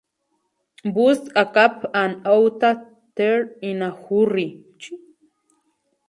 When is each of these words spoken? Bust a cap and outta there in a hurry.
Bust 0.93 1.25
a 1.35 1.43
cap 1.45 1.75
and 1.93 2.25
outta 2.25 2.71
there 3.15 3.51
in 3.61 3.83
a 3.83 3.91
hurry. 3.95 4.65